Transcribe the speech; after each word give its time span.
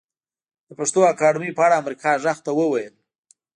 د 0.67 0.69
پښتو 0.79 0.99
اکاډمۍ 1.11 1.49
په 1.57 1.61
اړه 1.65 1.79
امريکا 1.81 2.11
غږ 2.23 2.37
ته 2.45 2.51
وويل 2.59 2.93